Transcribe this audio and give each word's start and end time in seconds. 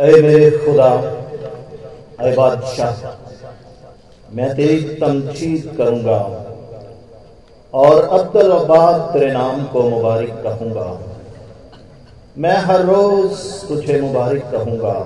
अय 0.00 0.12
मेरे 0.22 0.50
खुदा 0.50 0.90
अय 2.20 2.32
बादशाह, 2.36 3.00
मैं 4.28 4.54
तेरी 4.56 4.78
तमचीद 4.96 5.74
करूँगा 5.78 6.20
और 7.74 8.04
अब्दुल 8.18 8.50
अब्बाद 8.52 9.00
तेरे 9.12 9.30
नाम 9.32 9.64
को 9.64 9.82
मुबारक 9.90 10.40
कहूँगा। 10.44 10.86
मैं 12.36 12.56
हर 12.60 12.84
रोज 12.86 13.44
तुझे 13.68 14.00
मुबारक 14.00 14.50
कहूँगा 14.52 14.96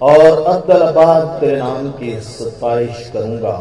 और 0.00 0.42
अब्दुल 0.44 0.82
अब्बाद 0.82 1.26
तेरे 1.40 1.56
नाम 1.56 1.90
की 1.92 2.20
सताइश 2.20 3.10
करूँगा। 3.14 3.56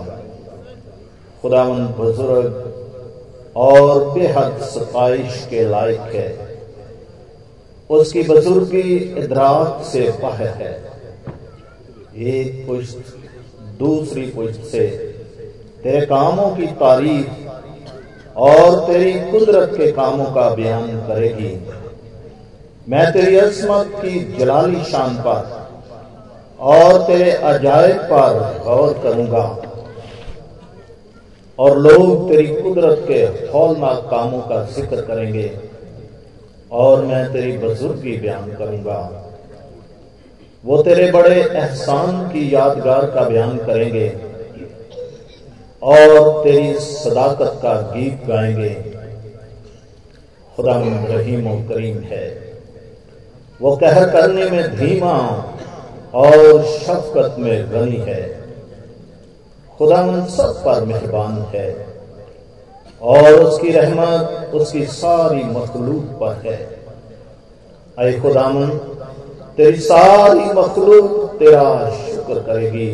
खुदावन 1.41 1.87
बुज़ुर्ग 1.97 3.53
और 3.57 4.09
बेहद 4.11 4.61
सताइश 4.67 5.45
के 5.49 5.67
लायक 5.69 6.15
है। 6.15 6.50
उसकी 7.91 8.21
बुजुर्गी 8.23 8.95
इदराक 9.19 9.83
से 9.85 10.01
बाहर 10.21 10.47
है। 10.57 10.71
एक 12.27 12.65
पुष्ट 12.67 13.15
दूसरी 13.79 14.25
पुष्ट 14.31 14.61
से, 14.65 14.87
तेरे 15.83 16.05
कामों 16.05 16.49
की 16.55 16.67
तारीफ़ 16.79 18.37
और 18.39 18.79
तेरी 18.87 19.13
कुदरत 19.31 19.73
के 19.77 19.91
कामों 19.91 20.25
का 20.25 20.49
बयान 20.55 20.87
करेगी। 21.07 21.53
मैं 22.87 23.11
तेरी 23.13 23.35
असमत 23.37 23.91
की 23.95 24.19
जलाली 24.37 24.83
शान 24.83 25.15
पर 25.17 25.59
और 26.67 27.01
तेरे 27.01 27.31
अजायब 27.31 27.97
पर 28.11 28.61
गौर 28.65 28.93
करूँगा 29.03 29.43
और 31.59 31.77
लोग 31.79 32.27
तेरी 32.29 32.47
कुदरत 32.55 33.03
के 33.07 33.21
हौलनाक 33.49 34.07
कामों 34.11 34.41
का 34.41 34.63
ज़िक्र 34.71 35.01
करेंगे। 35.01 35.47
और 36.71 37.05
मैं 37.05 37.33
तेरी 37.33 37.57
बुजुर्गी 37.57 38.17
बयान 38.17 38.53
करूँगा। 38.53 39.27
वो 40.65 40.83
तेरे 40.83 41.11
बड़े 41.11 41.41
एहसान 41.41 42.27
की 42.27 42.55
यादगार 42.55 43.05
का 43.05 43.21
बयान 43.29 43.57
करेंगे 43.57 44.17
और 45.83 46.43
तेरी 46.43 46.73
सदाकत 46.79 47.59
का 47.63 47.81
गीत 47.81 48.27
गाएँगे। 48.27 48.73
खुदा 50.55 50.73
रहीम 51.15 51.47
और 51.47 51.73
करीम 51.73 51.97
है। 51.97 52.53
वो 53.61 53.77
कहर 53.77 54.09
करने 54.09 54.49
में 54.49 54.75
धीमा 54.75 55.45
और 56.13 56.63
शफकत 56.63 57.35
में 57.39 57.71
गनी 57.71 57.97
है। 57.97 58.41
खुदा 59.77 60.25
सब 60.25 60.63
पर 60.65 60.85
मेहरबान 60.85 61.41
है। 61.55 61.87
और 63.01 63.33
उसकी 63.33 63.71
रहमत 63.71 64.51
उसकी 64.53 64.85
सारी 64.85 65.43
मखलूक 65.43 66.03
पर 66.19 66.41
है। 66.45 66.57
अय 67.97 68.19
खुदामन 68.19 68.67
तेरी 69.57 69.79
सारी 69.79 70.45
मखलूक 70.53 71.35
तेरा 71.39 71.89
शुक्र 71.89 72.39
करेगी 72.39 72.89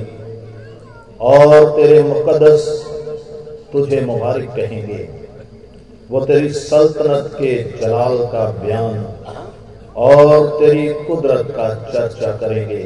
और 1.22 1.70
तेरे 1.76 2.04
मुकदस 2.04 2.68
तुझे 3.74 4.02
मुबारक 4.02 4.56
कहेंगे। 4.56 5.10
वो 6.12 6.26
तेरी 6.26 6.50
सल्तनत 6.50 7.32
के 7.34 7.56
जलाल 7.80 8.18
का 8.18 8.46
बयान 8.52 9.06
और 9.96 10.48
तेरी 10.50 10.88
कुदरत 11.06 11.48
का 11.52 11.70
चर्चा 11.92 12.32
करेंगे। 12.38 12.84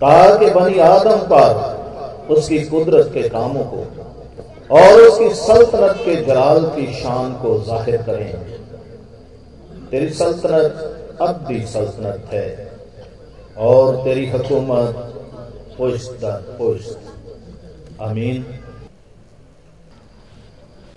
ताकि 0.00 0.50
बनी 0.50 0.78
आदम 0.78 1.18
पर 1.32 2.34
उसकी 2.34 2.58
कुदरत 2.58 3.10
के 3.14 3.28
कामों 3.28 3.64
को 3.64 3.84
और 4.70 5.00
उसकी 5.00 5.28
सल्तनत 5.36 5.96
के 6.04 6.14
जलाल 6.24 6.64
की 6.66 6.86
शान 6.94 7.32
को 7.34 7.58
ज़ाहिर 7.64 8.02
करें। 8.02 8.32
तेरी 9.90 10.08
सल्तनत 10.14 11.18
अब 11.20 11.44
भी 11.48 11.60
सल्तनत 11.66 12.32
है 12.32 12.48
और 13.58 13.96
तेरी 14.04 14.26
हुकूमत 14.30 14.94
पुश्त 15.78 16.20
पुश्त। 16.58 16.98
अमीन 18.00 18.42